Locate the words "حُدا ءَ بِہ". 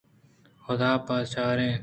0.65-1.17